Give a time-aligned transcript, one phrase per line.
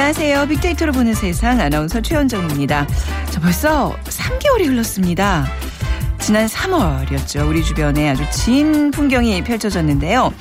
[0.00, 0.48] 안녕하세요.
[0.48, 2.86] 빅데이터로 보는 세상 아나운서 최현정입니다.
[3.28, 5.46] 자, 벌써 3개월이 흘렀습니다.
[6.18, 7.46] 지난 3월이었죠.
[7.46, 10.32] 우리 주변에 아주 진 풍경이 펼쳐졌는데요.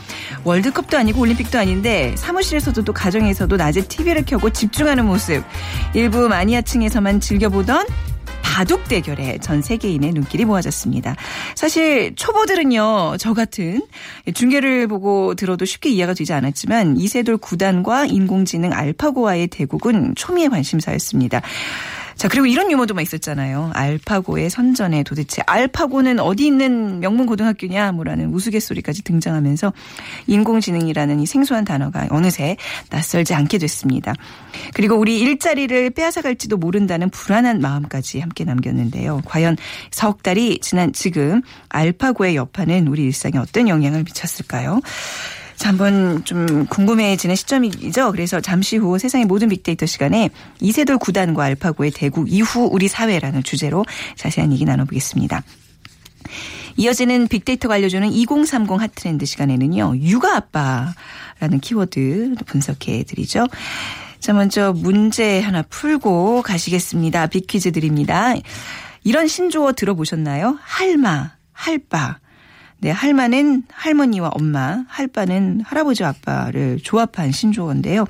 [0.45, 5.43] 월드컵도 아니고 올림픽도 아닌데 사무실에서도 또 가정에서도 낮에 TV를 켜고 집중하는 모습.
[5.93, 7.85] 일부 마니아층에서만 즐겨보던
[8.59, 11.15] 바둑 대결에 전 세계인의 눈길이 모아졌습니다.
[11.55, 13.81] 사실 초보들은요, 저 같은
[14.33, 21.41] 중계를 보고 들어도 쉽게 이해가 되지 않았지만 이세돌 구단과 인공지능 알파고와의 대국은 초미의 관심사였습니다.
[22.19, 23.71] 자, 그리고 이런 유머도 있었잖아요.
[23.73, 29.71] 알파고의 선전에 도대체 알파고는 어디 있는 명문 고등학교냐 뭐라는 우스갯소리까지 등장하면서
[30.27, 32.57] 인공지능이라는 이 생소한 단어가 어느새
[32.89, 34.13] 낯설지 않게 됐습니다.
[34.73, 39.21] 그리고 우리 일자리를 빼앗아갈지도 모른다는 불안한 마음까지 함께 남겼는데요.
[39.23, 39.55] 과연
[39.89, 44.81] 석 달이 지난 지금 알파고의 여파는 우리 일상에 어떤 영향을 미쳤을까요?
[45.59, 48.13] 자, 한번 좀 궁금해지는 시점이죠.
[48.13, 50.29] 그래서 잠시 후 세상의 모든 빅데이터 시간에
[50.61, 53.83] 이세돌 구단과 알파고의 대국 이후 우리 사회라는 주제로
[54.15, 55.43] 자세한 얘기 나눠보겠습니다.
[56.77, 59.97] 이어지는 빅데이터가 알려주는 2030 핫트렌드 시간에는요.
[59.97, 63.45] 육아 아빠라는 키워드 분석해 드리죠.
[64.21, 67.27] 자, 먼저 문제 하나 풀고 가시겠습니다.
[67.27, 68.33] 빅퀴즈 드립니다.
[69.03, 70.57] 이런 신조어 들어보셨나요?
[70.61, 72.19] 할마, 할바.
[72.81, 78.05] 네, 할마는 할머니와 엄마, 할바는 할아버지 아빠를 조합한 신조어인데요.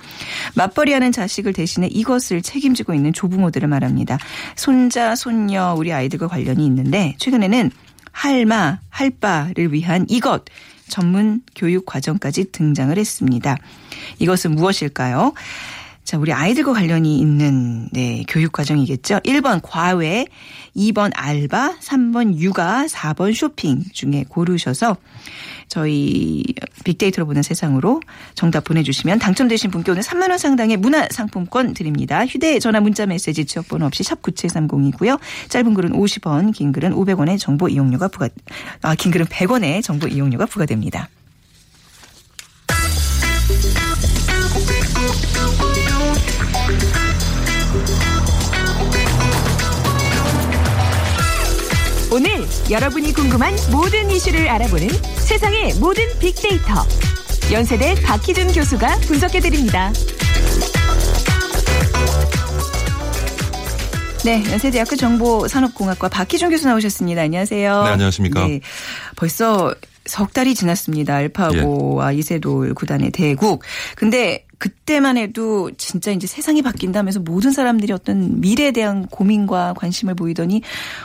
[0.55, 4.19] 맞벌이하는 자식을 대신해 이것을 책임지고 있는 조부모들을 말합니다.
[4.55, 7.71] 손자, 손녀, 우리 아이들과 관련이 있는데 최근에는
[8.11, 10.45] 할마, 할바를 위한 이것
[10.87, 13.57] 전문 교육 과정까지 등장을 했습니다.
[14.19, 15.33] 이것은 무엇일까요?
[16.09, 19.19] 자, 우리 아이들과 관련이 있는 네, 교육 과정이겠죠.
[19.19, 20.25] 1번 과외,
[20.75, 24.97] 2번 알바, 3번 육아, 4번 쇼핑 중에 고르셔서
[25.67, 26.43] 저희
[26.83, 28.01] 빅데이터로 보는 세상으로
[28.33, 32.25] 정답 보내주시면 당첨되신 분께 오늘 3만 원 상당의 문화 상품권 드립니다.
[32.25, 35.19] 휴대전화 문자 메시지 지역번호 없이 샵 9730이고요.
[35.49, 38.29] 짧은 글은 50원, 긴 글은 500원의 정보 이용료가 부과,
[38.81, 41.07] 아, 긴 글은 100원의 정보 이용료가 부과됩니다.
[52.11, 52.31] 오늘
[52.71, 54.87] 여러분이 궁금한 모든 이슈를 알아보는
[55.17, 56.83] 세상의 모든 빅데이터.
[57.51, 59.93] 연세대 박희준 교수가 분석해드립니다.
[64.25, 67.21] 네, 연세대학교 정보산업공학과 박희준 교수 나오셨습니다.
[67.21, 67.83] 안녕하세요.
[67.83, 68.47] 네, 안녕하십니까.
[68.47, 68.61] 네,
[69.15, 69.75] 벌써
[70.05, 71.15] 석 달이 지났습니다.
[71.15, 72.17] 알파고와 예.
[72.17, 73.61] 이세돌 구단의 대국.
[73.95, 80.61] 근데 그때만 해도 진짜 이제 세상이 바뀐다면서 모든 사람들이 어떤 미래에 대한 고민과 관심을 보이더니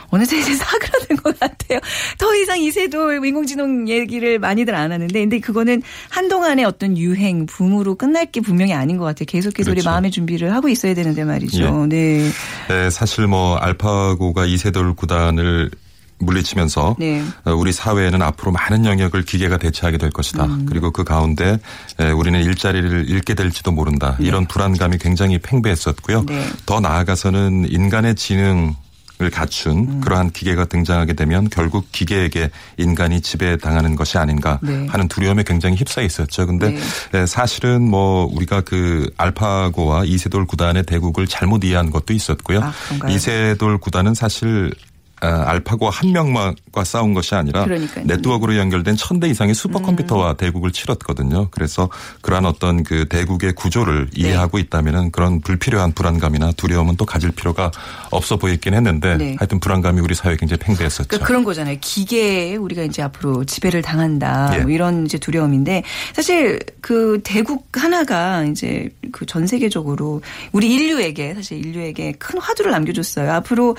[0.09, 1.79] 어느새 이제 사그라든 것 같아요.
[2.17, 8.25] 더 이상 이세돌 인공지능 얘기를 많이들 안 하는데 근데 그거는 한동안의 어떤 유행, 붐으로 끝날
[8.25, 9.25] 게 분명히 아닌 것 같아요.
[9.25, 9.89] 계속해서 우리 그렇죠.
[9.89, 11.85] 마음의 준비를 하고 있어야 되는데 말이죠.
[11.87, 12.29] 네.
[12.67, 15.71] 네, 사실 뭐 알파고가 이세돌 구단을
[16.19, 17.23] 물리치면서 네.
[17.43, 20.45] 어, 우리 사회에는 앞으로 많은 영역을 기계가 대체하게 될 것이다.
[20.45, 20.65] 음.
[20.67, 21.59] 그리고 그 가운데
[21.99, 24.15] 에, 우리는 일자리를 잃게 될지도 모른다.
[24.19, 26.25] 이런 불안감이 굉장히 팽배했었고요.
[26.27, 26.45] 네.
[26.65, 28.75] 더 나아가서는 인간의 지능
[29.21, 30.01] 을 갖춘 음.
[30.01, 34.87] 그러한 기계가 등장하게 되면 결국 기계에게 인간이 지배당하는 것이 아닌가 네.
[34.87, 36.45] 하는 두려움에 굉장히 휩싸여 있었죠.
[36.45, 36.71] 근데
[37.13, 37.19] 네.
[37.21, 42.59] 에, 사실은 뭐 우리가 그 알파고와 이세돌 구단의 대국을 잘못 이해한 것도 있었고요.
[42.59, 43.09] 아?
[43.09, 48.05] 이세돌 구단은 사실 아, 알파고 한 명만과 싸운 것이 아니라 그러니까요.
[48.05, 50.37] 네트워크로 연결된 천 대 이상의 슈퍼컴퓨터와 음.
[50.37, 51.47] 대국을 치렀거든요.
[51.51, 51.89] 그래서
[52.21, 54.21] 그러한 어떤 그 대국의 구조를 네.
[54.21, 57.71] 이해하고 있다면은 그런 불필요한 불안감이나 두려움은 또 가질 필요가
[58.11, 59.35] 없어 보이긴 했는데 네.
[59.39, 61.07] 하여튼 불안감이 우리 사회에 굉장히 팽배했었죠.
[61.07, 61.77] 그러니까 그런 거잖아요.
[61.79, 64.51] 기계에 우리가 이제 앞으로 지배를 당한다.
[64.55, 64.59] 예.
[64.63, 65.83] 뭐 이런 이제 두려움인데
[66.13, 70.21] 사실 그 대국 하나가 이제 그 전 세계적으로
[70.51, 73.31] 우리 인류에게 사실 인류에게 큰 화두를 남겨줬어요.
[73.33, 73.75] 앞으로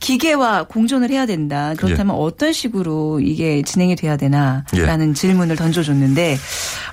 [0.00, 1.72] 기계와 공존을 해야 된다.
[1.78, 6.36] 그렇다면 어떤 식으로 이게 진행이 돼야 되나라는 질문을 던져줬는데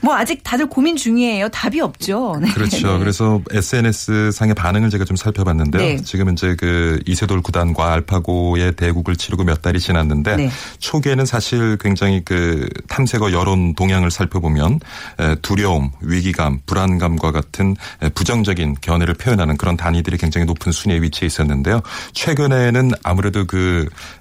[0.01, 1.49] 뭐 아직 다들 고민 중이에요.
[1.49, 2.39] 답이 없죠.
[2.41, 2.49] 네.
[2.53, 2.93] 그렇죠.
[2.93, 2.99] 네.
[2.99, 5.81] 그래서 SNS 상의 반응을 제가 좀 살펴봤는데요.
[5.81, 5.97] 네.
[5.97, 10.49] 지금 이제 그 이세돌 구단과 알파고의 대국을 치르고 몇 달이 지났는데 네.
[10.79, 14.79] 초기에는 사실 굉장히 그 탐색어 여론 동향을 살펴보면
[15.19, 21.27] 에, 두려움, 위기감, 불안감과 같은 에, 부정적인 견해를 표현하는 그런 단위들이 굉장히 높은 순위에 위치해
[21.27, 21.81] 있었는데요.
[22.13, 23.72] 최근에는 아무래도 그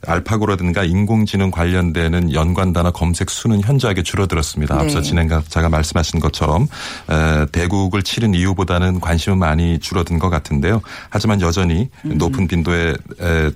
[0.07, 4.77] 알파고라든가 인공지능 관련되는 연관 단어 검색 수는 현저하게 줄어들었습니다.
[4.77, 4.83] 네.
[4.83, 6.69] 앞서 진행자가 말씀하신 것처럼
[7.11, 10.81] 에, 대국을 치른 이후보다는 관심은 많이 줄어든 것 같은데요.
[11.11, 12.19] 하지만 여전히 음.
[12.19, 13.51] 높은 빈도의 에,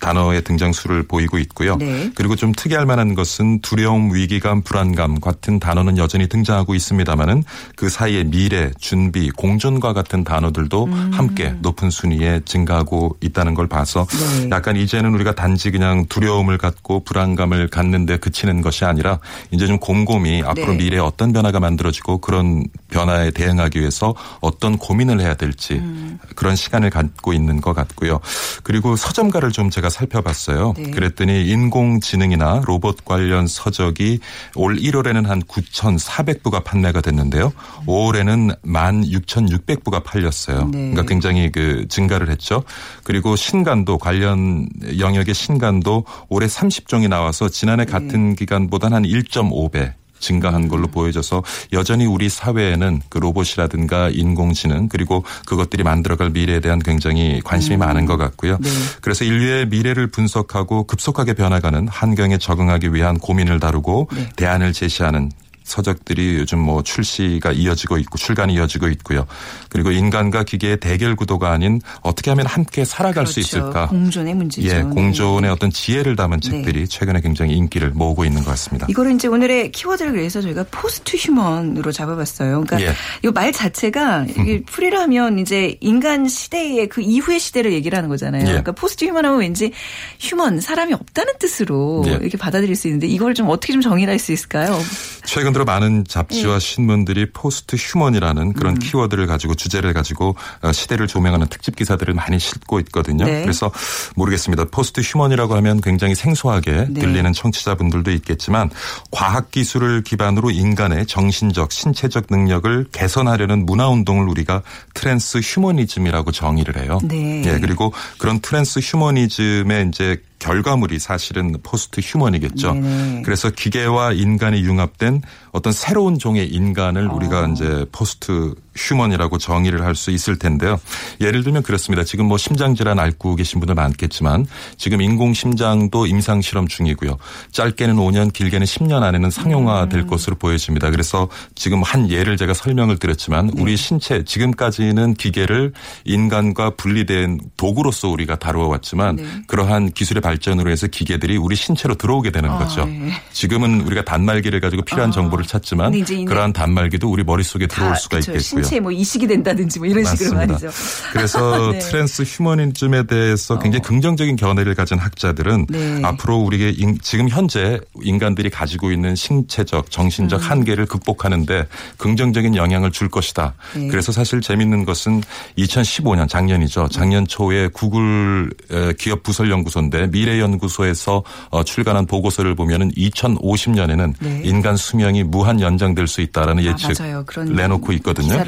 [0.00, 1.76] 단어의 등장 수를 보이고 있고요.
[1.76, 2.10] 네.
[2.14, 7.44] 그리고 좀 특이할 만한 것은 두려움, 위기감, 불안감 같은 단어는 여전히 등장하고 있습니다만은
[7.76, 11.10] 그 사이에 미래, 준비, 공존과 같은 단어들도 음.
[11.12, 14.06] 함께 높은 순위에 증가하고 있다는 걸 봐서
[14.40, 14.48] 네.
[14.50, 19.18] 약간 이제는 우리가 단지 그냥 두려움을 갖고 불안감을 갖는데 그치는 것이 아니라
[19.50, 20.84] 이제 좀 곰곰이 앞으로 네.
[20.84, 26.18] 미래에 어떤 변화가 만들어지고 그런 변화에 대응하기 위해서 어떤 고민을 해야 될지 음.
[26.34, 28.20] 그런 시간을 갖고 있는 것 같고요.
[28.62, 30.74] 그리고 서점가를 좀 제가 살펴봤어요.
[30.76, 30.90] 네.
[30.90, 34.20] 그랬더니 인공지능이나 로봇 관련 서적이
[34.54, 37.52] 올 1월에는 한 9,400부가 판매가 됐는데요.
[37.86, 40.68] 5월에는 16,600부가 팔렸어요.
[40.72, 40.90] 네.
[40.90, 42.62] 그러니까 굉장히 그 증가를 했죠.
[43.04, 47.92] 그리고 신간도 관련 영역의 신간도 올해 30종이 나와서 지난해 네.
[47.92, 50.90] 같은 기간보다는 한 1.5배 증가한 걸로 음.
[50.90, 58.06] 보여져서 여전히 우리 사회에는 그 로봇이라든가 인공지능 그리고 그것들이 만들어갈 미래에 대한 굉장히 관심이 많은
[58.06, 58.58] 것 같고요.
[58.60, 58.68] 네.
[59.00, 64.28] 그래서 인류의 미래를 분석하고 급속하게 변화가는 환경에 적응하기 위한 고민을 다루고 네.
[64.36, 65.30] 대안을 제시하는
[65.70, 69.26] 서적들이 요즘 뭐 출시가 이어지고 있고 출간이 이어지고 있고요.
[69.68, 73.58] 그리고 인간과 기계의 대결 구도가 아닌 어떻게 하면 함께 살아갈 수 그렇죠.
[73.58, 73.86] 있을까?
[73.86, 74.68] 공존의 문제죠.
[74.68, 74.82] 예, 네.
[74.82, 78.86] 공존의 어떤 지혜를 담은 책들이 최근에 굉장히 인기를 모으고 있는 것 같습니다.
[78.90, 82.64] 이거를 이제 오늘의 키워드를 그래서 저희가 post human으로 잡아봤어요.
[82.64, 82.94] 그러니까 예.
[83.22, 88.42] 이말 자체가 이게 풀이를 하면 이제 인간 시대의 그 이후의 시대를 얘기를 하는 거잖아요.
[88.42, 88.46] 예.
[88.46, 89.72] 그러니까 post human 하면 왠지
[90.18, 92.12] human 사람이 없다는 뜻으로 예.
[92.20, 94.76] 이렇게 받아들일 수 있는데 이걸 좀 어떻게 좀 정의를 할수 있을까요?
[95.24, 96.04] 최근 들어 많은 예.
[96.08, 98.78] 잡지와 신문들이 post human이라는 그런 음.
[98.78, 103.26] 키워드를 가지고 주제를 가지고 어, 시대를 조명하는 특집 기사들을 많이 싣고 있거든요.
[103.26, 103.42] 네.
[103.42, 103.70] 그래서
[104.16, 104.66] 모르겠습니다.
[104.70, 107.00] post human이라고 하면 굉장히 생소하게 네.
[107.00, 108.70] 들리는 청취자분들도 있겠지만
[109.10, 114.62] 과학 기술을 기반으로 인간의 정신적, 신체적 능력을 개선하려는 문화 운동을 우리가
[114.94, 117.00] trans humanism이라고 정의를 해요.
[117.02, 117.42] 네.
[117.44, 122.74] 예, 그리고 그런 trans humanism의 이제 결과물이 사실은 post human이겠죠.
[122.74, 123.22] 네네.
[123.22, 125.22] 그래서 기계와 인간이 융합된
[125.52, 130.80] 어떤 새로운 종의 인간을 우리가 이제 post human이라고 정의를 할 수 있을 텐데요.
[131.20, 132.04] 예를 들면 그렇습니다.
[132.04, 134.46] 지금 뭐 심장 질환 앓고 계신 분들 많겠지만
[134.78, 137.18] 지금 인공 심장도 임상 실험 중이고요.
[137.52, 140.90] 짧게는 5년, 길게는 10년 안에는 상용화될 것으로 보여집니다.
[140.90, 145.74] 그래서 지금 한 예를 제가 설명을 드렸지만 우리 신체 지금까지는 기계를
[146.06, 149.24] 인간과 분리된 도구로서 우리가 다루어 왔지만 네.
[149.48, 152.84] 그러한 기술의 발전으로 해서 기계들이 우리 신체로 들어오게 되는 아, 거죠.
[152.84, 153.12] 네.
[153.32, 155.12] 지금은 우리가 단말기를 가지고 필요한 아.
[155.12, 155.92] 정보를 찾지만
[156.26, 158.32] 그러한 단말기도 우리 머릿속에 들어올 다, 수가 그쵸.
[158.32, 158.62] 있겠고요.
[158.62, 160.46] 신체에 뭐 이식이 된다든지 뭐 이런 식으로 맞습니다.
[160.68, 160.70] 말이죠.
[161.12, 161.76] 그래서 네.
[161.76, 161.80] 어.
[161.80, 166.00] trans humanism에 대해서 굉장히 긍정적인 견해를 가진 학자들은 네.
[166.04, 170.50] 앞으로 우리의 인- 지금 현재 인간들이 가지고 있는 신체적, 정신적 음.
[170.50, 171.66] 한계를 극복하는데
[171.96, 173.54] 긍정적인 영향을 줄 것이다.
[173.74, 173.88] 네.
[173.88, 175.22] 그래서 사실 재밌는 것은
[175.58, 176.88] 2015년 작년이죠.
[176.92, 184.42] 작년 초에 구글 에, 기업 부설 연구소인데 미 래연구소에서 어, 출간한 보고서를 보면은 2050년에는 네.
[184.44, 186.94] 인간 수명이 무한 연장될 수 있다라는 아, 예측.
[187.26, 188.42] 그런 내놓고 있거든요.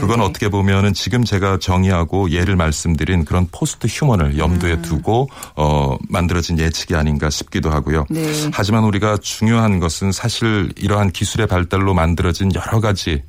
[0.00, 0.24] 그건 네.
[0.24, 4.82] 어떻게 보면은 지금 제가 정의하고 예를 말씀드린 그런 포스트 휴먼을 염두에 음.
[4.82, 8.06] 두고 어 만들어진 예측이 아닌가 싶기도 하고요.
[8.10, 8.50] 네.
[8.52, 13.22] 하지만 우리가 중요한 것은 사실 이러한 기술의 발달로 만들어진 여러 가지 의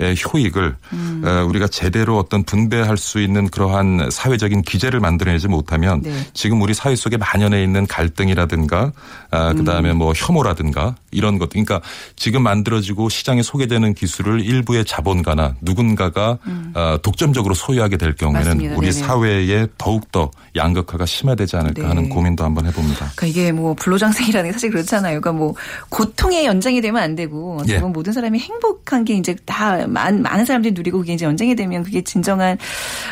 [0.00, 1.22] 효익을 음.
[1.24, 6.26] 어, 우리가 제대로 어떤 분배할 수 있는 그러한 사회적인 기제를 만들어내지 못하면 네.
[6.32, 8.92] 지금 우리 사회 속에 만연해 있는 갈등이라든가
[9.30, 9.98] 아, 그다음에 음.
[9.98, 11.80] 뭐 혐오라든가 이런 것 그러니까
[12.16, 16.38] 지금 만들어지고 시장에 소개되는 기술을 일부의 자본가나 누군가가
[16.74, 18.56] 어, 독점적으로 소유하게 될 경우에는 음.
[18.56, 18.76] 맞습니다.
[18.76, 19.06] 우리 네네.
[19.06, 21.88] 사회에 더욱더 양극화가 심화되지 않을까 네.
[21.88, 23.12] 하는 고민도 한번 해봅니다.
[23.16, 25.20] 그러니까 이게 뭐 불로장생이라는 게 사실 그렇잖아요.
[25.20, 25.54] 그러니까 뭐
[25.88, 27.78] 고통의 연장이 되면 안 되고 예.
[27.78, 32.02] 모든 사람이 행복한 게 이제 다 많은, 많은 사람들이 누리고 그게 이제 연장이 되면 그게
[32.02, 32.58] 진정한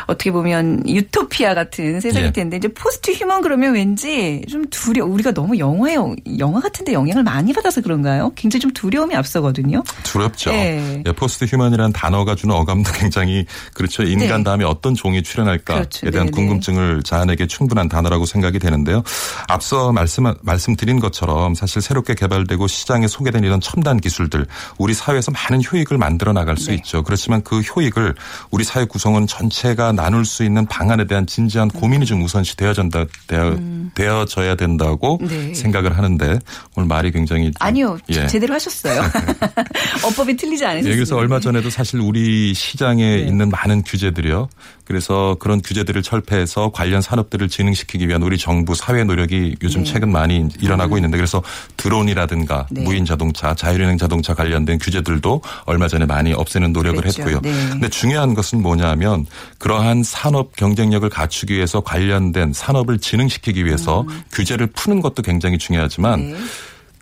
[0.07, 2.33] 어떻게 보면 유토피아 같은 세상일 예.
[2.33, 5.97] 텐데 이제 post human 그러면 왠지 좀 두려 우리가 너무 영화에
[6.39, 8.33] 영화 같은데 영향을 많이 받아서 그런 그런가요?
[8.35, 9.83] 굉장히 좀 두려움이 앞서거든요.
[10.03, 10.51] 두렵죠.
[10.51, 11.03] 네.
[11.07, 13.45] 예, post human이라는 단어가 주는 어감도 굉장히
[13.75, 14.03] 그렇죠.
[14.03, 14.45] 인간 네.
[14.45, 16.11] 다음에 어떤 종이 출현할까에 그렇죠.
[16.11, 16.31] 대한 네네.
[16.31, 19.03] 궁금증을 자아내기 충분한 단어라고 생각이 되는데요.
[19.49, 24.47] 앞서 말씀 말씀드린 것처럼 사실 새롭게 개발되고 시장에 소개된 이런 첨단 기술들
[24.79, 26.77] 우리 사회에서 많은 효익을 만들어 나갈 수 네.
[26.77, 27.03] 있죠.
[27.03, 28.15] 그렇지만 그 효익을
[28.51, 33.57] 우리 사회 구성원 전체가 나눌 수 있는 방안에 대한 진지한 고민이 좀 우선시 되어진다 되어,
[33.95, 35.29] 되어져야 된다고 음.
[35.29, 35.55] 네.
[35.55, 36.39] 생각을 하는데
[36.77, 37.99] 오늘 말이 굉장히 좀- 아니요.
[38.11, 38.27] 예.
[38.27, 39.03] 제대로 하셨어요.
[40.05, 40.65] 어법이 틀리지.
[40.65, 43.23] 예, 그래서 얼마 전에도 사실 우리 시장에 네.
[43.23, 44.49] 있는 많은 규제들이요.
[44.85, 49.93] 그래서 그런 규제들을 철폐해서 관련 산업들을 진흥시키기 위한 우리 정부 사회 노력이 요즘 네.
[49.93, 51.43] 최근 많이 일어나고 있는데 그래서
[51.77, 52.83] 드론이라든가 네.
[52.83, 57.23] 무인 자동차, 자율주행 자동차 관련된 규제들도 얼마 전에 많이 없애는 노력을 그랬죠.
[57.23, 57.41] 했고요.
[57.43, 57.53] 네.
[57.71, 59.27] 근데 중요한 것은 뭐냐면
[59.59, 66.33] 그러한 산업 경쟁력을 갖추기 위해서 관련된 산업을 진흥시키기 위해서 규제를 푸는 것도 굉장히 중요하지만 음.
[66.33, 66.39] 네.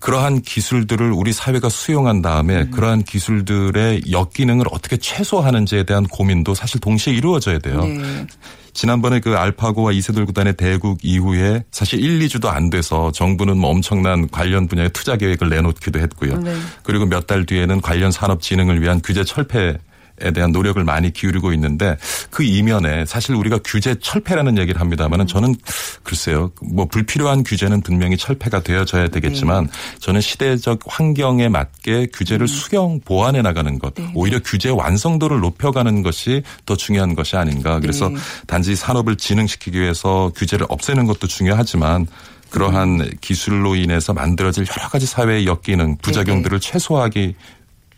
[0.00, 2.71] 그러한 기술들을 우리 사회가 수용한 다음에 음.
[2.71, 7.85] 그러한 기술들의 역기능을 어떻게 최소화하는지에 대한 고민도 사실 동시에 이루어져야 돼요.
[7.85, 8.26] 네.
[8.73, 14.28] 지난번에 그 알파고와 이세돌 구단의 대국 이후에 사실 1, 2주도 안 돼서 정부는 뭐 엄청난
[14.30, 16.38] 관련 분야의 투자 계획을 내놓기도 했고요.
[16.38, 16.54] 네.
[16.83, 19.78] 그리고 몇 달 뒤에는 관련 산업 진흥을 위한 규제 철폐
[20.22, 21.96] 에 대한 노력을 많이 기울이고 있는데
[22.30, 25.54] 그 이면에 사실 우리가 규제 철폐라는 얘기를 합니다만은 저는
[26.02, 29.70] 글쎄요 뭐 불필요한 규제는 분명히 철폐가 되어져야 되겠지만 네.
[30.00, 34.04] 저는 시대적 환경에 맞게 규제를 수경 보완해 나가는 것 음.
[34.04, 34.12] 네.
[34.14, 38.16] 오히려 규제 완성도를 높여가는 것이 더 중요한 것이 아닌가 그래서 네.
[38.46, 42.06] 단지 산업을 진흥시키기 위해서 규제를 없애는 것도 중요하지만
[42.50, 43.10] 그러한 음.
[43.20, 47.34] 기술로 인해서 만들어질 여러 가지 사회의 역기능 부작용들을 최소화하기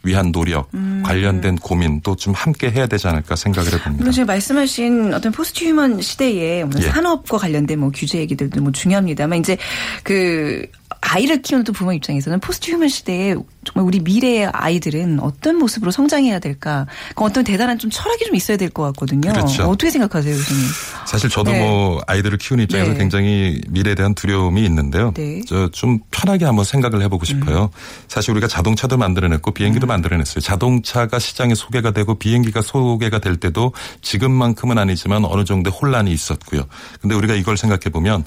[0.03, 0.69] 위한 노력
[1.05, 3.97] 관련된 고민도 좀 함께 해야 되지 않을까 생각을 해봅니다.
[3.99, 6.89] 물론 지금 말씀하신 어떤 post human 시대에 뭐 예.
[6.89, 9.57] 산업과 관련된 뭐 규제 얘기들도 뭐 중요합니다만 이제
[10.03, 10.67] 그
[11.05, 16.39] 아이를 키우는 또 부모 입장에서는 post human 시대에 정말 우리 미래의 아이들은 어떤 모습으로 성장해야
[16.39, 16.87] 될까?
[17.15, 19.33] 그 어떤 대단한 좀 철학이 좀 있어야 될 것 같거든요.
[19.33, 19.65] 그렇죠.
[19.65, 20.63] 어떻게 생각하세요, 교수님?
[21.07, 21.61] 사실 저도 네.
[21.61, 22.99] 뭐 아이들을 키우는 입장에서 네.
[22.99, 25.13] 굉장히 미래에 대한 두려움이 있는데요.
[25.15, 25.41] 네.
[25.41, 25.45] 음.
[25.45, 27.71] 저좀 편하게 한번 생각을 해보고 싶어요.
[28.09, 30.41] 사실 우리가 자동차도 만들어냈고 비행기도 만들어냈어요.
[30.41, 36.63] 자동차가 시장에 소개가 되고 비행기가 소개가 될 때도 지금만큼은 아니지만 어느 정도 혼란이 있었고요.
[37.01, 38.25] 근데 우리가 이걸 생각해 보면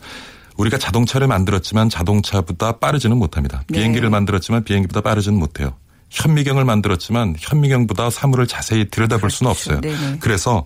[0.57, 3.63] 우리가 자동차를 만들었지만 자동차보다 빠르지는 못합니다.
[3.67, 3.79] 네.
[3.79, 5.73] 비행기를 만들었지만 비행기보다 빠르지는 못해요.
[6.15, 9.73] 현미경을 만들었지만 현미경보다 사물을 자세히 들여다볼 수는 그렇죠.
[9.73, 9.81] 없어요.
[9.81, 10.17] 네네.
[10.21, 10.65] 그래서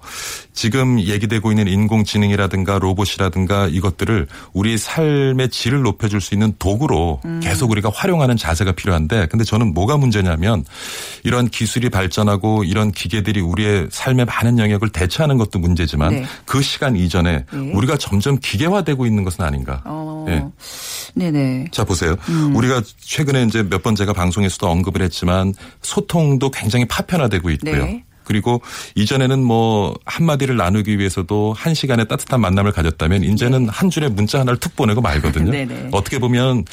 [0.54, 7.40] 지금 얘기되고 있는 인공지능이라든가 로봇이라든가 이것들을 우리 삶의 질을 높여줄 수 있는 도구로 음.
[7.42, 10.64] 계속 우리가 활용하는 자세가 필요한데 근데 저는 뭐가 문제냐면
[11.24, 16.26] 이런 기술이 발전하고 이런 기계들이 우리의 삶의 많은 영역을 대체하는 것도 문제지만 네.
[16.46, 17.72] 그 시간 이전에 네.
[17.74, 19.82] 우리가 점점 기계화되고 있는 것은 아닌가.
[19.86, 20.46] 어, 예.
[21.16, 21.70] 네네.
[21.72, 22.16] 자 보세요.
[22.30, 22.56] 음.
[22.56, 25.39] 우리가 최근에 이제 몇 번 제가 방송에서도 언급을 했지만
[25.82, 27.86] 소통도 굉장히 파편화되고 있고요.
[27.86, 28.04] 네.
[28.30, 28.62] 그리고
[28.94, 34.60] 이전에는 뭐 한마디를 나누기 위해서도 한 시간에 따뜻한 만남을 가졌다면 이제는 한 줄의 문자 하나를
[34.60, 35.50] 툭 보내고 말거든요.
[35.52, 35.66] 네.
[35.66, 35.90] 네네.
[35.92, 36.64] 어떻게 보면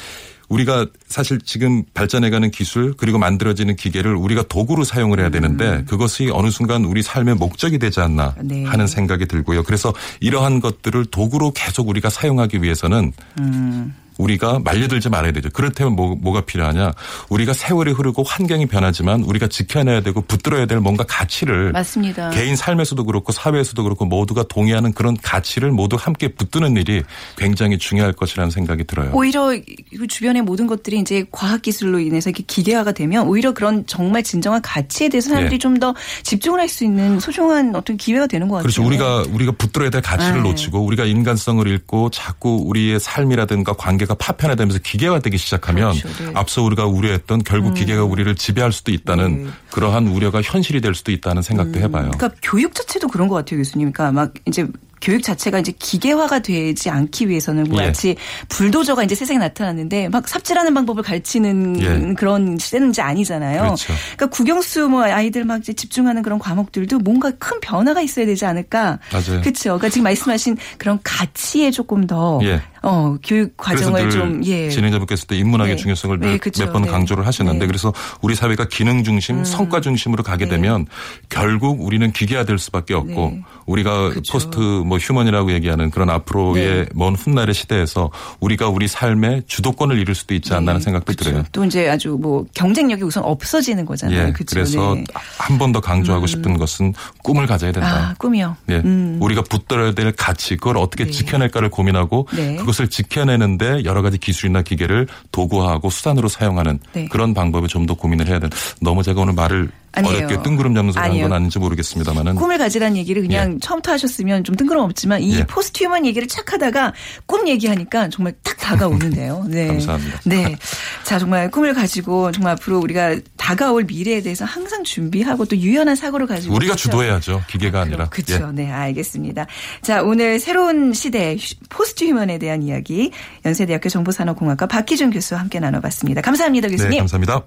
[0.49, 6.49] 우리가 사실 지금 발전해가는 기술 그리고 만들어지는 기계를 우리가 도구로 사용을 해야 되는데 그것이 어느
[6.51, 8.47] 순간 우리 삶의 목적이 되지 않나 음.
[8.47, 8.63] 네.
[8.63, 9.63] 하는 생각이 들고요.
[9.63, 13.93] 그래서 이러한 것들을 도구로 계속 우리가 사용하기 위해서는 음.
[14.17, 15.49] 우리가 말려들지 말아야 되죠.
[15.51, 16.93] 그렇다면 뭐, 뭐가 필요하냐.
[17.29, 22.29] 우리가 세월이 흐르고 환경이 변하지만 우리가 지켜내야 되고 붙들어야 될 뭔가 가치를 맞습니다.
[22.29, 27.03] 개인 삶에서도 그렇고 사회에서도 그렇고 모두가 동의하는 그런 가치를 모두 함께 붙드는 일이
[27.37, 29.11] 굉장히 중요할 것이라는 생각이 들어요.
[29.13, 29.51] 오히려
[29.97, 34.61] 그 주변의 모든 것들이 이제 과학 기술로 인해서 이렇게 기계화가 되면 오히려 그런 정말 진정한
[34.61, 35.59] 가치에 대해서 사람들이 예.
[35.59, 38.63] 좀더 집중을 할 수 있는 소중한 어떤 기회가 되는 것 같아요.
[38.63, 38.85] 그렇죠.
[38.85, 40.49] 우리가 우리가 붙들어야 될 가치를 네.
[40.49, 46.25] 놓치고 우리가 인간성을 잃고 자꾸 우리의 삶이라든가 관계 가 파편화되면서 기계화 되기 시작하면 그렇죠.
[46.25, 46.31] 네.
[46.33, 49.49] 앞서 우리가 우려했던 결국 기계가 우리를 지배할 수도 있다는 네.
[49.71, 52.11] 그러한 우려가 현실이 될 수도 있다는 생각도 해봐요.
[52.11, 53.91] 그러니까 교육 자체도 그런 것 같아요, 교수님.
[53.91, 54.67] 그러니까 막 이제
[55.01, 57.87] 교육 자체가 이제 기계화가 되지 않기 위해서는 뭐 예.
[57.87, 58.15] 마치
[58.49, 62.13] 불도저가 이제 세상에 나타났는데 막 삽질하는 방법을 가르치는 예.
[62.15, 63.61] 그런 시대는 이제 아니잖아요.
[63.61, 63.93] 그렇죠.
[64.15, 68.99] 그러니까 국영수 뭐 아이들 막 이제 집중하는 그런 과목들도 뭔가 큰 변화가 있어야 되지 않을까.
[69.11, 69.41] 맞아요.
[69.41, 69.63] 그렇죠.
[69.63, 72.61] 그러니까 지금 말씀하신 그런 가치에 조금 더 예.
[72.83, 74.69] 어, 교육 과정을 좀늘 예.
[74.69, 75.81] 진행자분께서도 인문학의 네.
[75.81, 76.65] 중요성을 네, 그쵸.
[76.65, 76.89] 몇번 네.
[76.89, 77.65] 강조를 하셨는데 네.
[77.65, 77.67] 음.
[77.67, 80.51] 그래서 우리 사회가 기능 중심, 성과 중심으로 가게 네.
[80.51, 80.85] 되면
[81.29, 83.43] 결국 우리는 기계화 될 수밖에 없고 네.
[83.65, 84.33] 우리가 그쵸.
[84.33, 84.57] post
[84.87, 86.85] 뭐 human이라고 얘기하는 그런 앞으로의 네.
[86.93, 91.25] 먼 훗날의 시대에서 우리가 우리 삶의 주도권을 잃을 수도 있지 않나는 생각도 그쵸.
[91.25, 91.43] 들어요.
[91.51, 94.27] 또 이제 아주 뭐 경쟁력이 우선 없어지는 거잖아요.
[94.27, 94.33] 예?
[94.47, 95.03] 그래서 네.
[95.37, 98.09] 한번 더 강조하고 싶은 것은 꿈을 가져야 된다.
[98.09, 98.55] 아, 꿈이요.
[98.69, 99.17] 예, 음.
[99.21, 101.11] 우리가 붙들어야 될 가치, 그걸 어떻게 네.
[101.11, 102.55] 지켜낼까를 고민하고 네.
[102.55, 107.07] 그것을 지켜내는데 여러 가지 기술이나 기계를 도구화하고 수단으로 사용하는 네.
[107.07, 108.55] 그런 방법을 좀더 고민을 해야 된다.
[108.81, 110.17] 너무 제가 오늘 말을 아니에요.
[110.27, 111.03] 어렵게 뜬구름 잡는 소리.
[111.03, 115.45] 한건 아닌지 모르겠습니다만은 꿈을 가지라는 얘기를 그냥 처음부터 하셨으면 좀 뜬금없지만 이 예.
[115.45, 116.93] post human 얘기를 착 하다가
[117.25, 119.45] 꿈 얘기하니까 정말 딱 다가오는데요.
[119.49, 119.67] 네.
[119.67, 120.19] 감사합니다.
[120.25, 120.55] 네.
[121.03, 126.27] 자, 정말 꿈을 가지고 정말 앞으로 우리가 다가올 미래에 대해서 항상 준비하고 또 유연한 사고를
[126.27, 126.83] 가지고 우리가 그렇죠?
[126.89, 127.43] 주도해야죠.
[127.47, 128.09] 기계가 아 니라.
[128.09, 128.33] 그렇죠.
[128.33, 128.51] 예.
[128.53, 129.45] 네, 알겠습니다.
[129.81, 131.37] 자, 오늘 새로운 시대
[131.69, 133.11] post human에 대한 이야기
[133.45, 136.21] 연세대학교 정보산업공학과 박희준 교수와 함께 나눠봤습니다.
[136.21, 136.91] 감사합니다, 교수님.
[136.91, 137.43] 네, 감사합니다.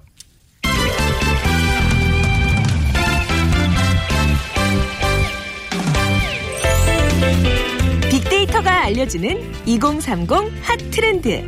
[8.61, 11.43] 빅데이터가 알려주는 2030 핫 트렌드.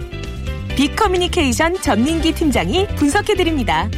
[0.75, 3.89] 빅커뮤니케이션 전민기 팀장이 분석해드립니다.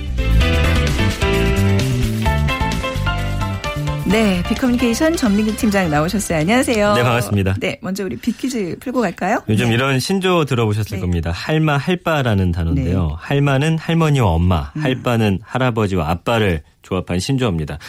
[4.05, 6.39] 네, 빅커뮤니케이션 전민기 팀장 나오셨어요.
[6.39, 6.93] 안녕하세요.
[6.93, 7.55] 네, 반갑습니다.
[7.59, 9.41] 네, 먼저 우리 빅퀴즈 풀고 갈까요?
[9.49, 9.73] 요즘 네.
[9.73, 11.01] 이런 신조 들어보셨을 네.
[11.01, 11.31] 겁니다.
[11.31, 13.17] 할마, 할바라는 단어인데요.
[13.19, 14.83] 할마는 할머니와 엄마, 음.
[14.83, 17.79] 할바는 할아버지와 아빠를 조합한 신조어입니다.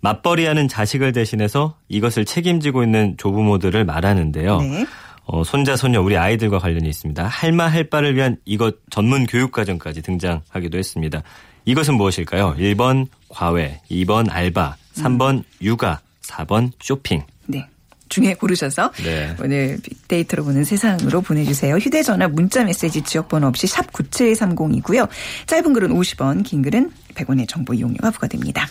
[0.00, 4.60] 맞벌이하는 자식을 대신해서 이것을 책임지고 있는 조부모들을 말하는데요.
[4.60, 4.86] 네.
[5.24, 7.26] 어, 손자, 손녀, 우리 아이들과 관련이 있습니다.
[7.26, 11.22] 할마, 할바를 위한 이것 전문 교육과정까지 등장하기도 했습니다.
[11.64, 12.54] 이것은 무엇일까요?
[12.58, 17.22] 1번 과외, 2번 알바, 3번 육아, 4번 쇼핑.
[17.46, 17.66] 네.
[18.08, 19.34] 중에 고르셔서 네.
[19.42, 21.76] 오늘 빅데이터로 보는 세상으로 보내주세요.
[21.76, 25.08] 휴대전화 문자메시지 지역번호 없이 샵 9730이고요.
[25.46, 28.68] 짧은 글은 50원, 긴 글은 100원의 정보 이용료가 부과됩니다.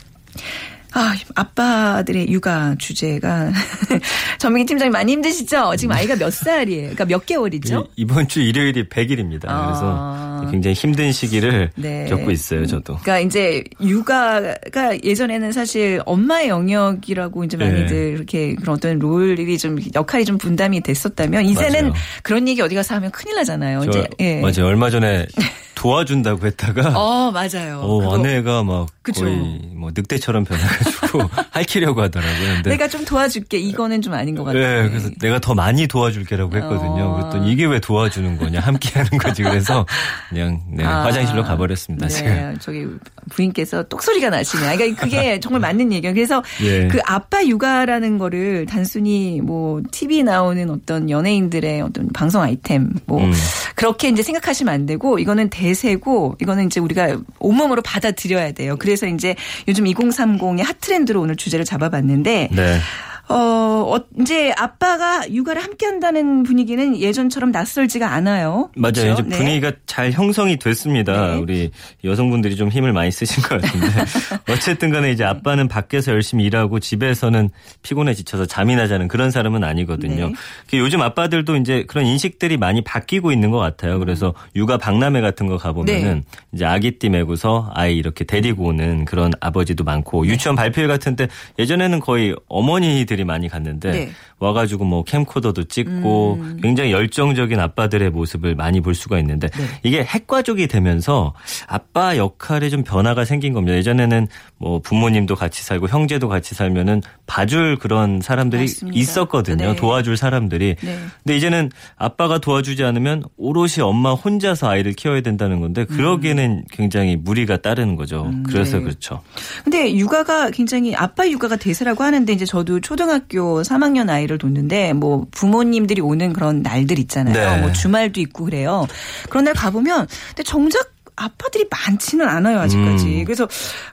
[0.97, 3.51] 아, 아빠들의 육아 주제가
[4.39, 5.75] 전민기 팀장님 많이 힘드시죠?
[5.77, 6.81] 지금 아이가 몇 살이에요?
[6.83, 7.87] 그러니까 몇 개월이죠?
[7.97, 9.41] 이, 번 주 일요일이 100일입니다.
[9.47, 10.37] 아.
[10.39, 12.05] 그래서 굉장히 힘든 시기를 네.
[12.09, 12.97] 겪고 있어요, 저도.
[13.03, 17.69] 그러니까 이제 육아가 예전에는 사실 엄마의 영역이라고 이제 네.
[17.69, 21.93] 많이들 이렇게 그런 어떤 롤이 좀 역할이 좀 분담이 됐었다면 이제는 맞아요.
[22.23, 23.81] 그런 얘기 어디 가서 하면 큰일 나잖아요.
[23.81, 24.39] 저, 이제 예.
[24.41, 24.65] 맞아요.
[24.65, 25.25] 얼마 전에
[25.75, 27.79] 도와준다고 했다가 어 맞아요.
[27.81, 29.25] 어, 그거 아내가 막 그쵸.
[29.25, 29.35] 거의
[29.73, 32.53] 뭐 늑대처럼 변해가지고 핥히려고 하더라고요.
[32.55, 33.59] 근데 내가 좀 도와줄게.
[33.59, 34.83] 이거는 좀 아닌 것 같아요.
[34.83, 37.03] 네, 그래서 내가 더 많이 도와줄게라고 했거든요.
[37.03, 37.15] 어.
[37.15, 39.43] 그랬더니 이게 왜 도와주는 거냐, 함께하는 거지.
[39.43, 39.85] 그래서
[40.29, 41.03] 그냥 네, 아.
[41.03, 42.07] 화장실로 가버렸습니다.
[42.07, 42.27] 지금.
[42.29, 42.87] 네, 저기
[43.29, 44.77] 부인께서 똑소리가 나시네.
[44.77, 46.13] 그러니까 그게 정말 맞는 얘기예요.
[46.13, 46.87] 그래서 예.
[46.87, 53.33] 그 아빠 육아라는 거를 단순히 뭐 TV 나오는 어떤 연예인들의 어떤 방송 아이템 뭐 음.
[53.75, 58.75] 그렇게 이제 생각하시면 안 되고 이거는 대 세고 이거는 이제 우리가 온몸으로 받아들여야 돼요.
[58.77, 59.35] 그래서 이제
[59.67, 62.79] 요즘 2030의 핫 트렌드로 오늘 주제를 잡아봤는데 네.
[63.27, 68.69] 어, 어, 이제 아빠가 육아를 함께 한다는 분위기는 예전처럼 낯설지가 않아요.
[68.75, 68.93] 맞아요.
[68.93, 69.11] 그렇죠?
[69.13, 69.37] 이제 네.
[69.37, 71.33] 분위기가 잘 형성이 됐습니다.
[71.33, 71.35] 네.
[71.37, 71.71] 우리
[72.03, 73.87] 여성분들이 좀 힘을 많이 쓰신 것 같은데.
[74.53, 77.49] 어쨌든 간에 이제 아빠는 밖에서 열심히 일하고 집에서는
[77.81, 80.27] 피곤해 지쳐서 잠이나 자는 그런 사람은 아니거든요.
[80.27, 80.33] 네.
[80.69, 83.97] 그 요즘 아빠들도 이제 그런 인식들이 많이 바뀌고 있는 것 같아요.
[83.97, 86.21] 그래서 육아 박람회 같은 거 가보면은 네.
[86.53, 90.31] 이제 아기띠 메고서 아이 이렇게 데리고 오는 그런 아버지도 많고 네.
[90.31, 94.09] 유치원 발표회 같은 때 예전에는 거의 어머니들 이 많이 갔는데 네.
[94.39, 96.59] 와가지고 뭐 캠코더도 찍고 음.
[96.61, 99.63] 굉장히 열정적인 아빠들의 모습을 많이 볼 수가 있는데 네.
[99.83, 101.33] 이게 핵가족이 되면서
[101.67, 103.77] 아빠 역할에 좀 변화가 생긴 겁니다.
[103.77, 108.99] 예전에는 뭐 부모님도 같이 살고 형제도 같이 살면은 봐줄 그런 사람들이 맞습니다.
[108.99, 109.71] 있었거든요.
[109.71, 109.75] 네.
[109.75, 110.75] 도와줄 사람들이.
[110.81, 110.99] 네.
[111.23, 117.57] 근데 이제는 아빠가 도와주지 않으면 오롯이 엄마 혼자서 아이를 키워야 된다는 건데 그러기에는 굉장히 무리가
[117.57, 118.31] 따르는 거죠.
[118.45, 118.83] 그래서 네.
[118.83, 119.21] 그렇죠.
[119.63, 125.27] 근데 육아가 굉장히 아빠 육아가 대세라고 하는데 이제 저도 초등 학교 3학년 아이를 뒀는데 뭐
[125.31, 127.33] 부모님들이 오는 그런 날들 있잖아요.
[127.33, 127.61] 네.
[127.61, 128.87] 뭐 주말도 있고 그래요.
[129.29, 133.05] 그런 날 가보면 근데 정작 아빠들이 많지는 않아요 아직까지.
[133.21, 133.25] 음.
[133.25, 133.47] 그래서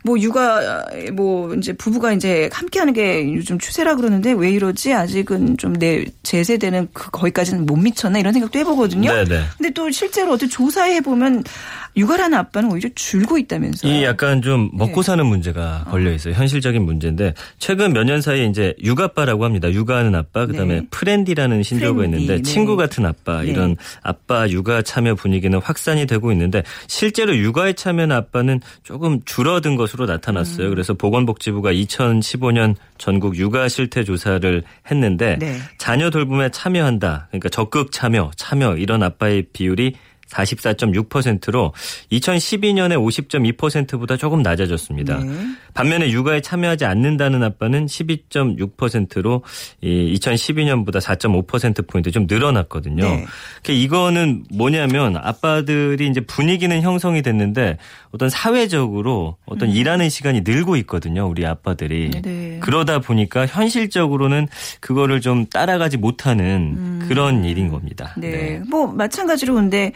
[0.05, 4.93] 뭐 육아 뭐 이제 부부가 이제 함께하는 게 요즘 추세라 그러는데 왜 이러지?
[4.93, 9.11] 아직은 좀 내 제 세대는 그 거기까지는 못 미쳤나 이런 생각도 해보거든요.
[9.13, 9.43] 네네.
[9.57, 11.43] 근데 또 실제로 어떻게 조사해 보면
[11.97, 13.93] 육아라는 아빠는 오히려 줄고 있다면서요.
[13.93, 14.79] 이 약간 좀 네.
[14.79, 16.35] 먹고 사는 문제가 걸려 있어요.
[16.35, 19.71] 현실적인 문제인데 최근 몇 년 사이에 이제 육아빠라고 합니다.
[19.71, 20.87] 육아하는 아빠 그다음에 네.
[20.91, 22.43] 프렌디라는 신조어가 프렌디, 있는데 네.
[22.43, 23.49] 친구 같은 아빠 네.
[23.51, 29.77] 이런 아빠 육아 참여 분위기는 확산이 되고 있는데 실 제로 육아에 참여하는 아빠는 조금 줄어든
[29.77, 30.09] 것으로 음.
[30.09, 30.70] 나타났어요.
[30.70, 35.59] 그래서 보건복지부가 2015년 전국 육아 실태 조사를 했는데 네.
[35.79, 37.29] 자녀 돌봄에 참여한다.
[37.31, 39.94] 그러니까 적극 참여, 참여 이런 아빠의 비율이
[40.33, 41.73] 44.6%로
[42.11, 45.18] 2012년에 50.2%보다 조금 낮아졌습니다.
[45.18, 45.33] 네.
[45.75, 49.42] 반면에 육아에 참여하지 않는다는 아빠는 12.6%로
[49.83, 53.05] 2012년보다 4.5% 포인트 좀 늘어났거든요.
[53.05, 53.27] 네.
[53.62, 57.79] 그 이거는 뭐냐면 아빠들이 이제 분위기는 형성이 됐는데
[58.11, 61.27] 어떤 사회적으로 어떤 일하는 시간이 늘고 있거든요.
[61.27, 62.11] 우리 아빠들이.
[62.14, 62.23] 음.
[62.23, 62.59] 네.
[62.61, 64.49] 그러다 보니까 현실적으로는
[64.81, 68.14] 그거를 좀 따라가지 못하는 그런 일인 겁니다.
[68.16, 68.61] 네.
[68.68, 69.92] 뭐 마찬가지로 근데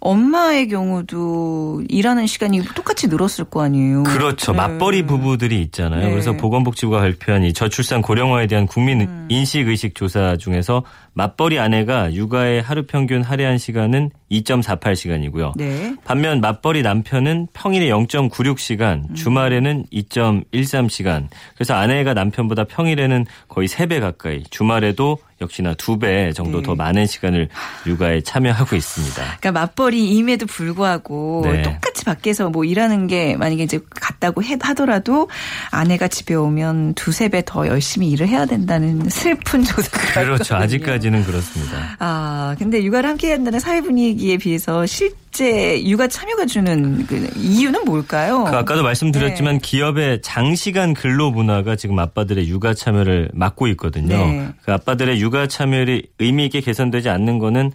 [0.00, 4.04] 엄마의 경우도 일하는 시간이 똑같이 늘었을 거 아니에요.
[4.04, 4.52] 그렇죠.
[4.52, 4.58] 네.
[4.58, 6.06] 맞벌이 부부들이 있잖아요.
[6.06, 6.10] 네.
[6.10, 9.26] 그래서 보건복지부가 발표한 이 저출산 고령화에 대한 국민 음.
[9.28, 15.52] 인식 의식 조사 중에서 맞벌이 아내가 육아의 하루 평균 할애한 시간은 2.48시간이고요.
[15.56, 15.94] 네.
[16.04, 21.26] 반면 맞벌이 남편은 평일에 0.96시간, 주말에는 2.13시간.
[21.54, 26.62] 그래서 아내가 남편보다 평일에는 거의 3배 가까이, 주말에도 역시나 2배 정도 네.
[26.64, 27.48] 더 많은 시간을
[27.86, 29.14] 육아에 참여하고 있습니다.
[29.40, 31.62] 그러니까 맞벌이임에도 불구하고 네.
[31.62, 35.28] 똑같이 밖에서 뭐 일하는 게 만약에 이제 같다고 해- 하더라도
[35.70, 40.42] 아내가 집에 오면 두세 배 더 열심히 일을 해야 된다는 슬픈 조사가 그렇죠.
[40.54, 40.58] 있거든요.
[41.00, 41.96] 아직까지는 그렇습니다.
[41.98, 48.44] 아, 근데 육아를 함께 한다는 사회 분위기에 비해서 실제 육아 참여가 주는 그 이유는 뭘까요?
[48.44, 49.60] 그 아까도 말씀드렸지만 네.
[49.60, 54.16] 기업의 장시간 근로 문화가 지금 아빠들의 육아 참여를 막고 있거든요.
[54.16, 54.48] 네.
[54.62, 57.72] 그 아빠들의 육아 참여율이 의미 있게 개선되지 않는 거는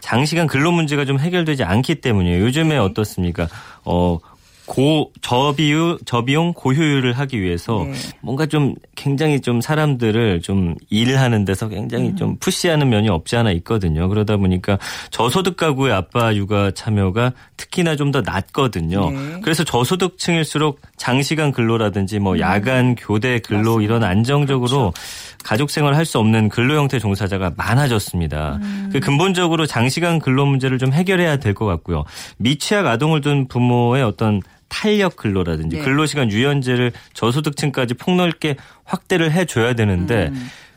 [0.00, 2.44] 장시간 근로 문제가 좀 해결되지 않기 때문이에요.
[2.44, 2.76] 요즘에 네.
[2.76, 3.48] 어떻습니까?
[3.84, 4.18] 어,
[4.66, 7.92] 고 저비유 저비용 고효율을 하기 위해서 네.
[8.20, 12.16] 뭔가 좀 굉장히 좀 사람들을 좀 일하는 데서 굉장히 음.
[12.16, 14.08] 좀 푸시하는 면이 없지 않아 있거든요.
[14.08, 14.78] 그러다 보니까
[15.10, 19.10] 저소득 가구의 아빠 육아 참여가 특히나 좀 더 낮거든요.
[19.10, 19.40] 네.
[19.42, 24.92] 그래서 저소득층일수록 장시간 근로라든지 뭐 야간 교대 근로 이런 안정적으로
[25.42, 28.60] 가족 생활을 할 수 없는 근로 형태 종사자가 많아졌습니다.
[28.92, 32.04] 그 근본적으로 장시간 근로 문제를 좀 해결해야 될 것 같고요.
[32.38, 34.40] 미취학 아동을 둔 부모의 어떤
[34.76, 35.82] 탄력 근로라든지 네.
[35.82, 40.30] 근로시간 유연제를 저소득층까지 폭넓게 확대를 해줘야 되는데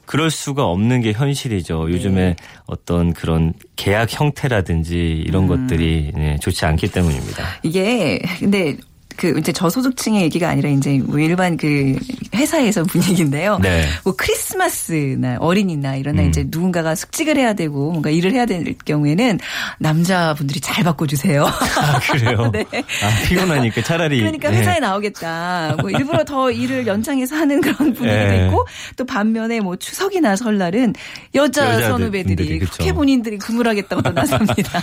[0.05, 1.91] 그럴 수가 없는 게 현실이죠.
[1.91, 2.35] 요즘에
[2.65, 7.43] 어떤 그런 계약 형태라든지 이런 것들이 네, 좋지 않기 때문입니다.
[7.61, 8.77] 이게 근데
[9.19, 11.97] 그 이제 저소득층의 얘기가 아니라 이제 뭐 일반 그
[12.33, 13.59] 회사에서 분위기인데요.
[13.61, 13.85] 네.
[14.05, 16.29] 뭐 크리스마스나 어린이날 이런 날 음.
[16.29, 19.39] 이제 누군가가 숙직을 해야 되고 뭔가 일을 해야 될 경우에는
[19.79, 21.43] 남자분들이 잘 바꿔주세요.
[21.51, 22.49] 아, 그래요?
[22.53, 22.63] 네.
[22.71, 24.19] 아, 피곤하니까 차라리.
[24.19, 24.59] 그러니까 네.
[24.59, 25.75] 회사에 나오겠다.
[25.81, 28.45] 뭐 일부러 더 일을 연장해서 하는 그런 분위기도 네.
[28.45, 30.93] 있고 또 반면에 뭐 추석이나 설날은
[31.35, 32.59] 여자 선후배들이.
[32.59, 34.81] 그렇게 본인들이 근무를 하겠다고 또 나섭니다.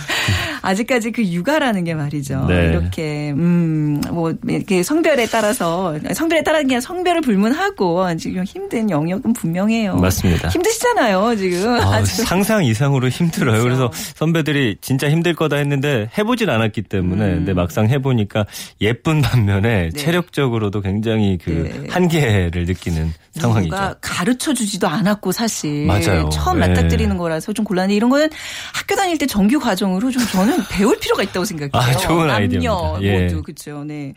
[0.61, 2.45] 아직까지 그 육아라는 게 말이죠.
[2.47, 2.67] 네.
[2.67, 9.95] 이렇게 음 뭐 이렇게 성별에 따라서 성별에 따라서 그냥 성별을 불문하고 지금 힘든 영역은 분명해요.
[9.95, 10.49] 맞습니다.
[10.49, 11.79] 힘드시잖아요 지금.
[11.79, 12.03] 아.
[12.03, 13.63] 상상 이상으로 힘들어요.
[13.63, 13.91] 그래 그렇죠.
[13.93, 17.35] 서 선배들이 진짜 힘들 거다 했는데 해보진 않았기 때문에 음.
[17.37, 18.45] 근데 막상 해보니까
[18.81, 19.89] 예쁜 반면에 네.
[19.89, 21.87] 체력적으로도 굉장히 그 네.
[21.89, 23.75] 한계를 느끼는 상황이죠.
[24.01, 26.29] 가르쳐 주지도 않았고 사실 맞아요.
[26.29, 26.67] 처음 네.
[26.67, 27.93] 맞닥뜨리는 거라서 좀 곤란해.
[27.95, 28.29] 이런 거는
[28.73, 31.71] 학교 다닐 때 정규 과정으로 좀 저는 배울 필요가 있다고 생각해요.
[31.73, 33.01] 아, 좋은 남녀 아이디어입니다.
[33.01, 33.23] 예.
[33.23, 33.83] 모두 그렇죠.
[33.83, 34.13] 네.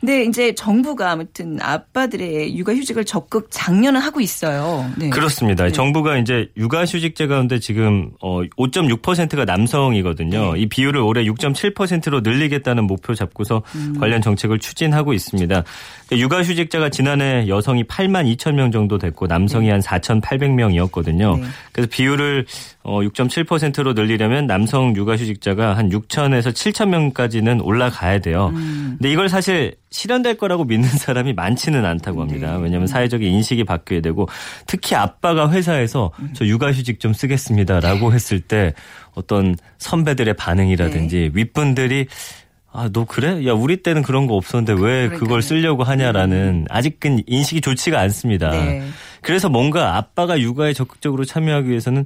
[0.00, 4.88] 근데 이제 정부가 아무튼 아빠들의 육아휴직을 적극 장려는 하고 있어요.
[4.96, 5.10] 네.
[5.10, 5.70] 그렇습니다.
[5.70, 10.54] 정부가 이제 육아휴직제 가운데 지금 어 5.6%가 남성이거든요.
[10.54, 10.60] 네.
[10.60, 13.96] 이 비율을 올해 6.7%로 늘리겠다는 목표 잡고서 음.
[13.98, 15.64] 관련 정책을 추진하고 있습니다.
[16.12, 21.40] 육아휴직자가 지난해 여성이 8만 2천 명 정도 됐고 남성이 한 4,800명이었거든요.
[21.40, 21.46] 네.
[21.72, 22.46] 그래서 비율을
[22.82, 28.50] 어 6.7%로 늘리려면 남성 육아휴직자가 한 6천에서 7천 명까지는 올라가야 돼요.
[28.54, 28.96] 음.
[28.98, 32.56] 근데 이걸 사실 실현될 거라고 믿는 사람이 많지는 않다고 합니다.
[32.56, 32.62] 네.
[32.64, 34.28] 왜냐하면 사회적인 인식이 바뀌어야 되고
[34.66, 36.30] 특히 아빠가 회사에서 음.
[36.32, 38.74] 저 육아휴직 좀 쓰겠습니다라고 했을 때
[39.14, 41.30] 어떤 선배들의 반응이라든지 네.
[41.32, 42.08] 윗분들이
[42.72, 43.46] 아, 너 그래?
[43.46, 45.16] 야, 우리 때는 그런 거 없었는데 왜 그러니까요.
[45.16, 45.20] 음.
[45.20, 48.50] 그걸 쓰려고 하냐라는 아직은 인식이 좋지가 않습니다.
[48.50, 48.82] 네.
[49.22, 52.04] 그래서 뭔가 아빠가 육아에 적극적으로 참여하기 위해서는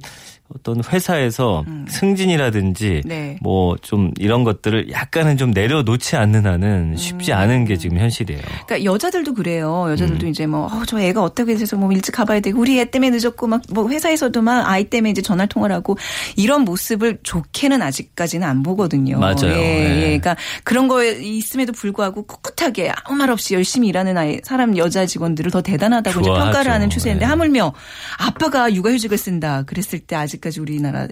[0.55, 3.09] 어떤 회사에서 승진이라든지 음.
[3.09, 3.37] 네.
[3.41, 7.37] 뭐좀 이런 것들을 약간은 좀 내려놓지 않는 한은 쉽지 음.
[7.37, 8.41] 않은 게 지금 현실이에요.
[8.65, 9.85] 그러니까 여자들도 그래요.
[9.87, 9.91] 음.
[9.91, 13.09] 여자들도 이제 뭐, 어, 저 애가 어떻게 돼서 뭐 일찍 가봐야 되고, 우리 애 때문에
[13.17, 15.97] 늦었고, 막 뭐 회사에서도 막 아이 때문에 이제 전화 통화를 하고,
[16.35, 19.17] 이런 모습을 좋게는 아직까지는 안 보거든요.
[19.19, 19.47] 맞아요.
[19.47, 19.95] 예, 예.
[19.97, 20.01] 예.
[20.19, 25.51] 그러니까 그런 거에 있음에도 불구하고 꿋꿋하게 아무 말 없이 열심히 일하는 아이, 사람 여자 직원들을
[25.51, 26.45] 더 대단하다고 이제 좋아하죠.
[26.45, 27.29] 평가를 하는 추세인데, 예.
[27.29, 27.73] 하물며
[28.19, 29.63] 아빠가 육아휴직을 쓴다.
[29.63, 31.07] 그랬을 때 아직 까지 우리나라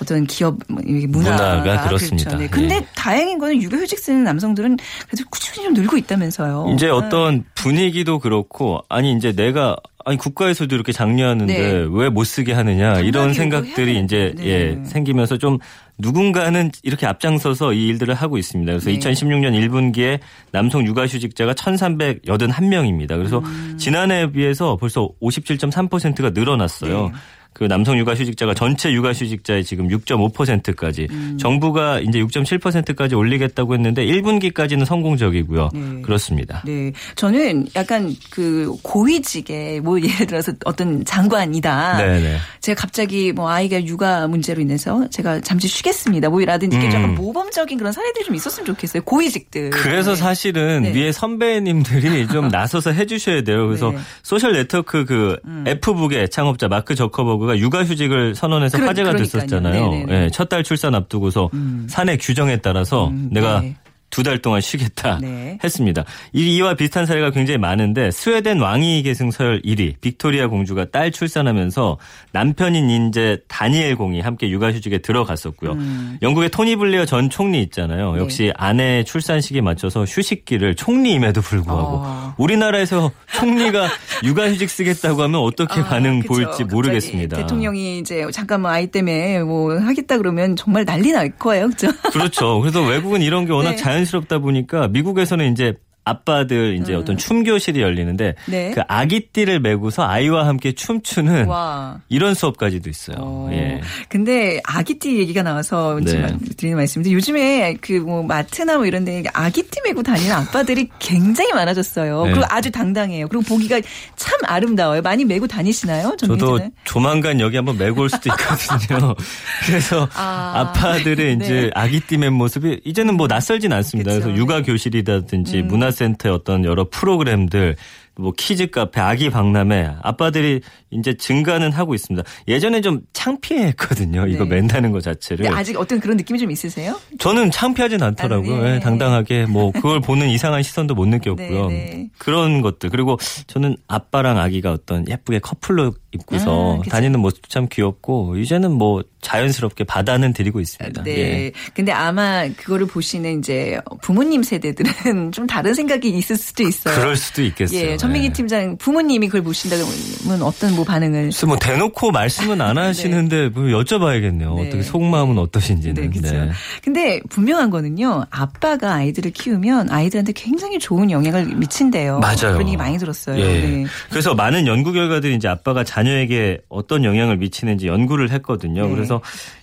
[0.00, 2.36] 어떤 기업 뭐 문화가, 문화가 그렇습니다.
[2.36, 2.38] 그렇죠.
[2.38, 2.48] 네.
[2.48, 2.86] 근데 예.
[2.94, 4.76] 다행인 거는 육아휴직 쓰는 남성들은
[5.08, 6.72] 그래도 꾸준히 좀 늘고 있다면서요.
[6.74, 6.92] 이제 네.
[6.92, 11.86] 어떤 분위기도 그렇고 아니 이제 내가 아니 국가에서도 이렇게 장려하는데 네.
[11.90, 14.34] 왜못 쓰게 하느냐 이런 생각들이 이제.
[14.38, 14.84] 예 네.
[14.84, 15.58] 생기면서 좀
[15.98, 18.72] 누군가는 이렇게 앞장서서 이 일들을 하고 있습니다.
[18.72, 18.98] 그래서 네.
[18.98, 20.20] 2016년 1분기에
[20.52, 23.08] 남성 육아휴직자가 1,381명입니다.
[23.08, 23.76] 그래서 음.
[23.78, 27.12] 지난해에 비해서 벌써 57.3%가 늘어났어요.
[27.50, 27.60] 네.
[27.60, 31.36] 그 남성 육아휴직자가 전체 육아휴직자의 지금 6.5%까지 음.
[31.38, 35.70] 정부가 이제 6.7%까지 올리겠다고 했는데 1분기까지는 성공적이고요.
[35.74, 36.02] 네.
[36.02, 36.62] 그렇습니다.
[36.64, 36.92] 네.
[37.16, 41.96] 저는 약간 그 고위직에 뭐 예를 들어서 어떤 장관이다.
[41.98, 42.36] 네네.
[42.60, 46.30] 제가 갑자기 뭐 아이가 육아 문제로 인해서 제가 잠시 쉬겠습니다.
[46.30, 46.92] 뭐라든지 이게 음.
[46.92, 49.02] 약간 모범적인 그런 사례들이 좀 있었으면 좋겠어요.
[49.02, 49.70] 고위직들.
[49.70, 50.16] 그래서 네.
[50.16, 50.94] 사실은 네.
[50.94, 53.66] 위에 선배님들이 좀 나서서 해주셔야 돼요.
[53.66, 53.98] 그래서 네.
[54.22, 59.40] 소셜 네트워크 그 페이스북의 창업자 마크 저커버그 가 육아휴직을 선언해서 그러- 화제가 그러니까요.
[59.40, 59.90] 됐었잖아요.
[59.90, 60.24] 네네네.
[60.24, 61.50] 예, 첫달 출산 앞두고서
[61.88, 63.76] 사내 규정에 따라서 음, 내가 네.
[64.10, 65.58] 두 달 동안 쉬겠다 네.
[65.62, 66.04] 했습니다.
[66.32, 71.96] 이, 이와 비슷한 사례가 굉장히 많은데 스웨덴 왕위 계승 서열 1위 빅토리아 공주가 딸 출산하면서
[72.32, 75.76] 남편인 인제 다니엘 공이 함께 육아휴직에 들어갔었고요.
[76.22, 78.10] 영국의 토니 블레어 전 총리 있잖아요.
[78.10, 78.14] 음.
[78.16, 78.20] 네.
[78.20, 82.34] 역시 아내의 출산 시기에 맞춰서 휴식기를 총리임에도 불구하고 어.
[82.36, 83.88] 우리나라에서 총리가
[84.24, 86.34] 육아휴직 쓰겠다고 하면 어떻게 아, 반응 그쵸.
[86.34, 87.36] 보일지 모르겠습니다.
[87.36, 91.68] 대통령이 이제 잠깐 뭐 아이 때문에 뭐 하겠다 그러면 정말 난리 날 거예요.
[91.68, 91.88] 그죠?
[92.12, 92.60] 그렇죠.
[92.60, 93.76] 그래서 외국은 이런 게 워낙 네.
[93.76, 98.50] 자연 스럽다 보니까 미국에서는 이제 아빠들 이제 어떤 춤 교실이 열리는데 음.
[98.50, 98.70] 네.
[98.74, 102.00] 그 아기띠를 메고서 아이와 함께 춤추는 와.
[102.08, 103.16] 이런 수업까지도 있어요.
[103.20, 103.48] 어.
[103.52, 103.80] 예.
[104.08, 106.26] 근데 아기띠 얘기가 나와서 네.
[106.56, 112.24] 드리는 말씀인데 요즘에 그 뭐 마트나 뭐 이런 데 아기띠 메고 다니는 아빠들이 굉장히 많아졌어요.
[112.24, 112.30] 네.
[112.32, 113.28] 그리고 아주 당당해요.
[113.28, 113.80] 그리고 보기가
[114.16, 115.02] 참 아름다워요.
[115.02, 116.16] 많이 메고 다니시나요?
[116.18, 116.58] 전 저도?
[116.84, 119.14] 조만간 여기 한번 메고 올 수도 있거든요.
[119.66, 120.52] 그래서 아.
[120.56, 120.72] 아.
[120.72, 121.44] 빠들의 네.
[121.44, 124.12] 이제 아기띠 맨 모습이 이제는 뭐 낯설진 않습니다.
[124.12, 124.24] 그쵸.
[124.24, 125.68] 그래서 육아 교실이라든지 음.
[125.90, 127.76] 문화센터의 어떤 여러 프로그램들
[128.16, 132.28] 뭐 키즈 카페, 아기 박람회 아빠들이 이제 증가는 하고 있습니다.
[132.48, 134.26] 예전에 좀 창피했거든요.
[134.26, 134.56] 이거 네.
[134.56, 135.48] 맨다는 것 자체를.
[135.48, 137.00] 아직 어떤 그런 느낌이 좀 있으세요?
[137.18, 138.56] 저는 창피하진 않더라고요.
[138.56, 138.74] 아, 네.
[138.74, 141.68] 예, 당당하게 뭐 그걸 보는 이상한 시선도 못 느꼈고요.
[141.68, 142.08] 네, 네.
[142.18, 146.88] 그런 것들 그리고 저는 아빠랑 아기가 어떤 예쁘게 커플로 입고서 아.
[146.88, 151.04] 다니는 모습도 참 귀엽고 이제는 뭐 자연스럽게 받아는 드리고 있습니다.
[151.04, 151.18] 네.
[151.18, 151.52] 예.
[151.72, 156.96] 근데 아마 그거를 보시는 이제 부모님 세대들은 좀 다른 생각이 있을 수도 있어요.
[156.98, 157.78] 그럴 수도 있겠어요.
[157.78, 158.32] 예, 전민기 예.
[158.32, 161.30] 팀장 부모님이 그걸 보신다면 어떤 뭐 반응을?
[161.46, 164.56] 뭐 대놓고 말씀은 안 하시는데 뭐 여쭤봐야겠네요.
[164.56, 164.66] 네.
[164.66, 165.94] 어떻게 속마음은 어떠신지는.
[165.94, 166.34] 네, 그렇죠.
[166.34, 166.50] 네.
[166.82, 168.24] 근데 분명한 거는요.
[168.30, 172.18] 아빠가 아이들을 키우면 아이들한테 굉장히 좋은 영향을 미친대요.
[172.18, 172.54] 맞아요.
[172.54, 173.38] 그런 얘기 많이 들었어요.
[173.38, 173.44] 예.
[173.44, 173.86] 네.
[174.08, 178.86] 그래서 많은 연구 결과들이 이제 아빠가 자 녀에게 어떤 영향을 미치는지 연구를 했거든요.
[178.86, 178.94] 네.
[178.94, 179.20] 그래서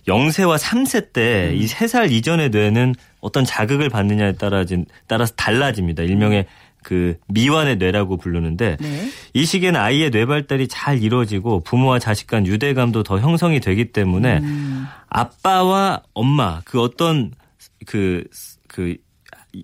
[0.08, 4.64] 0세와 3세 때 이 3살 이전의 뇌는 어떤 자극을 받느냐에 따라
[5.08, 6.04] 따라서 달라집니다.
[6.04, 6.46] 일명의
[6.84, 9.10] 그 미완의 뇌라고 부르는데 네.
[9.34, 14.38] 이 시기에는 아이의 뇌 발달이 잘 이루어지고 부모와 자식 간 유대감도 더 형성이 되기 때문에
[14.38, 14.86] 음.
[15.10, 17.32] 아빠와 엄마 그 어떤
[17.86, 18.96] 그그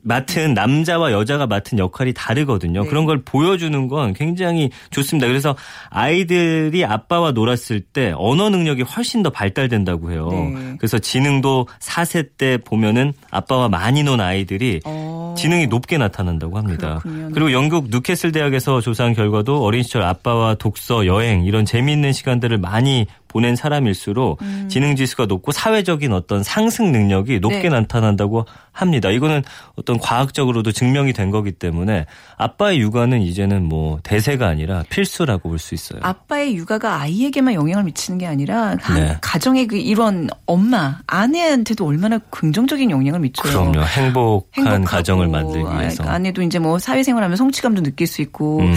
[0.02, 2.84] 맡은 남자와 여자가 맡은 역할이 다르거든요.
[2.84, 2.90] 네.
[2.90, 5.28] 그런 걸 보여주는 건 굉장히 좋습니다.
[5.28, 5.56] 그래서
[5.90, 10.30] 아이들이 아빠와 놀았을 때 언어 능력이 훨씬 더 발달된다고 해요.
[10.32, 10.76] 네.
[10.78, 15.36] 그래서 지능도 4세 때 보면은 아빠와 많이 논 아이들이 어.
[15.38, 17.00] 지능이 높게 나타난다고 합니다.
[17.02, 17.32] 그렇군요.
[17.34, 23.06] 그리고 영국 뉴캐슬 대학에서 조사한 결과도 어린 시절 아빠와 독서, 여행 이런 재미있는 시간들을 많이
[23.34, 24.68] 보낸 사람일수록 음.
[24.70, 27.70] 지능 지수가 높고 사회적인 어떤 상승 능력이 높게 네.
[27.70, 29.10] 나타난다고 합니다.
[29.10, 29.44] 이거는
[29.76, 32.06] 어떤 과학적으로도 증명이 된 거기 때문에
[32.38, 36.00] 아빠의 육아는 이제는 뭐 대세가 아니라 필수라고 볼 수 있어요.
[36.04, 39.18] 아빠의 육아가 아이에게만 영향을 미치는 게 아니라 한 네.
[39.22, 43.72] 가정의 그 일원 엄마 아내한테도 얼마나 긍정적인 영향을 미쳐요.
[43.72, 43.86] 그럼요.
[43.86, 46.04] 행복한 가정을 만들기 위해서.
[46.04, 48.60] 아, 아내도 이제 뭐 사회생활하면 성취감도 느낄 수 있고.
[48.60, 48.74] 음.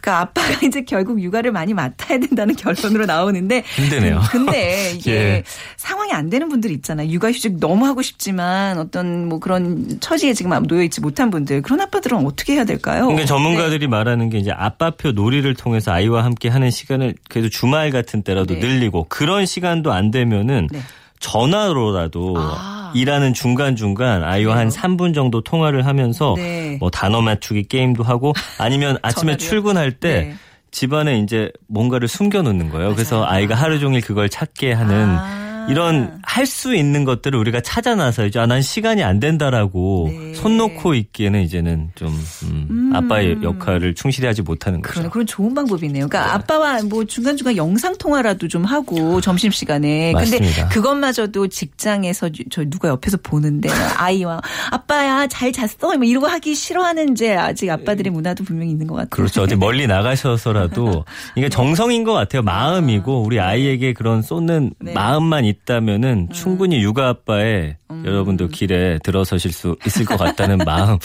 [0.00, 3.64] 그러니까 아빠가 이제 결국 육아를 많이 맡아야 된다는 결론으로 나오는데.
[4.00, 4.20] 힘드네요.
[4.30, 5.42] 근데 이게 예.
[5.76, 7.08] 상황이 안 되는 분들 있잖아요.
[7.08, 12.26] 육아휴직 너무 하고 싶지만 어떤 뭐 그런 처지에 지금 놓여 있지 못한 분들 그런 아빠들은
[12.26, 13.06] 어떻게 해야 될까요?
[13.06, 18.22] 그러니까 전문가들이 말하는 게 이제 아빠표 놀이를 통해서 아이와 함께 하는 시간을 그래도 주말 같은
[18.22, 18.60] 때라도 네.
[18.60, 20.80] 늘리고 그런 시간도 안 되면은 네.
[21.20, 22.92] 전화로라도 아.
[22.94, 26.76] 일하는 중간중간 아이와 한 3분 정도 통화를 하면서 네.
[26.80, 29.36] 뭐 단어 맞추기 게임도 하고 아니면 아침에?
[29.36, 30.36] 출근할 때 네.
[30.70, 32.94] 집안에 이제 뭔가를 숨겨 놓는 거예요.
[32.94, 35.39] 그래서 아이가 하루 종일 그걸 찾게 하는 아.
[35.68, 40.34] 이런 할 수 있는 것들을 우리가 찾아놔서 이제 아, 난 시간이 안 된다라고 네.
[40.34, 42.08] 손 놓고 있기에는 이제는 좀
[42.44, 44.94] 음, 아빠의 역할을 충실히 하지 못하는 거죠.
[44.94, 46.08] 그런 그런 좋은 방법이네요.
[46.08, 50.12] 그러니까 아빠와 뭐 중간 중간 영상 통화라도 좀 하고 점심 시간에.
[50.12, 50.40] 근데.
[50.70, 57.34] 그것마저도 직장에서 저 누가 옆에서 보는데 아이와 아빠야 잘 잤어 뭐 이러고 하기 싫어하는 이제
[57.34, 59.10] 아직 아빠들의 문화도 분명히 있는 것 같아요.
[59.10, 59.42] 그렇죠.
[59.42, 61.04] 어디 멀리 나가셔서라도
[61.36, 62.42] 이게 정성인 것 같아요.
[62.42, 64.92] 마음이고 우리 아이에게 그런 쏟는 네.
[64.92, 67.42] 마음만 있다면은 충분히 육아 아빠
[67.90, 70.98] 에 여러분도 길에 들어서실 수 있을 것 같다는 마음이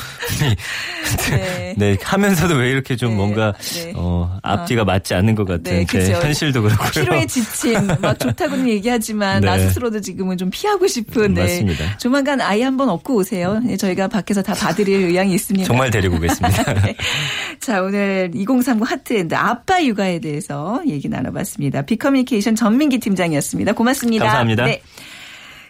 [1.29, 1.73] 네.
[1.77, 3.93] 네 하면서도 왜 이렇게 좀 네, 뭔가 네.
[3.95, 6.13] 어, 앞뒤가 맞지 않는 것 같은 네, 제 그죠.
[6.13, 6.89] 현실도 그렇고요.
[6.91, 9.47] 피로에 지친 막 좋다고는 얘기하지만 네.
[9.47, 11.41] 나 스스로도 지금은 좀 피하고 싶은 네.
[11.41, 11.97] 맞습니다.
[11.97, 13.59] 조만간 아이 한번 업고 오세요.
[13.63, 15.65] 네, 저희가 밖에서 다 봐드릴 의향이 있습니다.
[15.65, 16.73] 정말 데리고 오겠습니다.
[16.85, 16.95] 네.
[17.59, 21.83] 자, 오늘 2030 hot trend 아빠 육아에 대해서 얘기 나눠봤습니다.
[21.83, 23.73] 비커뮤니케이션 전민기 팀장이었습니다.
[23.73, 24.25] 고맙습니다.
[24.25, 24.65] 감사합니다.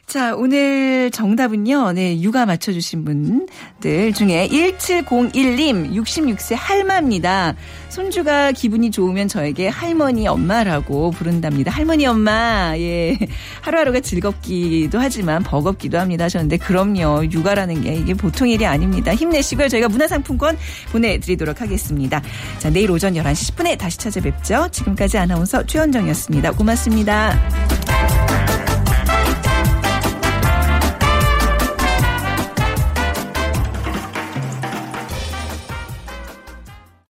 [0.08, 0.14] 네.
[0.14, 7.56] 자, 오늘 정답은요, 네, 육아 맞춰주신 분들 중에 1701님, 66세 할마입니다.
[7.90, 11.72] 손주가 기분이 좋으면 저에게 할머니 엄마라고 부른답니다.
[11.72, 13.18] 할머니 엄마, 예.
[13.62, 16.26] 하루하루가 즐겁기도 하지만 버겁기도 합니다.
[16.26, 17.26] 하셨는데, 그럼요.
[17.32, 19.14] 육아라는 게 이게 보통 일이 아닙니다.
[19.14, 19.68] 힘내시고요.
[19.70, 20.58] 저희가 문화상품권
[20.92, 22.22] 보내드리도록 하겠습니다.
[22.60, 24.70] 자, 내일 오전 11시 10분에 다시 찾아뵙죠.
[24.72, 26.52] 지금까지 아나운서 최현정이었습니다.
[26.52, 28.45] 고맙습니다.